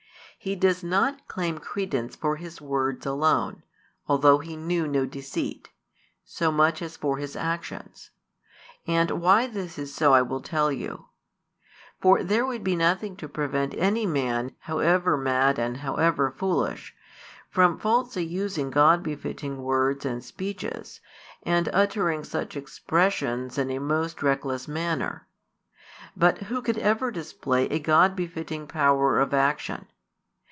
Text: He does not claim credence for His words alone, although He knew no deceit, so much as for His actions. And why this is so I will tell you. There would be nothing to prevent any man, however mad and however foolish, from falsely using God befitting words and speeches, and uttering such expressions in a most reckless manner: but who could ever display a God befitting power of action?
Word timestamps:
He 0.43 0.55
does 0.55 0.83
not 0.83 1.27
claim 1.27 1.59
credence 1.59 2.15
for 2.15 2.37
His 2.37 2.59
words 2.59 3.05
alone, 3.05 3.61
although 4.07 4.39
He 4.39 4.55
knew 4.57 4.87
no 4.87 5.05
deceit, 5.05 5.69
so 6.25 6.51
much 6.51 6.81
as 6.81 6.97
for 6.97 7.17
His 7.19 7.35
actions. 7.35 8.09
And 8.87 9.21
why 9.21 9.45
this 9.45 9.77
is 9.77 9.93
so 9.93 10.15
I 10.15 10.23
will 10.23 10.41
tell 10.41 10.71
you. 10.71 11.09
There 12.01 12.43
would 12.43 12.63
be 12.63 12.75
nothing 12.75 13.15
to 13.17 13.29
prevent 13.29 13.75
any 13.77 14.07
man, 14.07 14.55
however 14.61 15.15
mad 15.15 15.59
and 15.59 15.77
however 15.77 16.31
foolish, 16.35 16.95
from 17.51 17.77
falsely 17.77 18.23
using 18.25 18.71
God 18.71 19.03
befitting 19.03 19.61
words 19.61 20.05
and 20.07 20.23
speeches, 20.23 21.01
and 21.43 21.69
uttering 21.71 22.23
such 22.23 22.57
expressions 22.57 23.59
in 23.59 23.69
a 23.69 23.77
most 23.77 24.23
reckless 24.23 24.67
manner: 24.67 25.27
but 26.17 26.39
who 26.39 26.63
could 26.63 26.79
ever 26.79 27.11
display 27.11 27.65
a 27.69 27.77
God 27.77 28.15
befitting 28.15 28.65
power 28.65 29.19
of 29.19 29.35
action? 29.35 29.85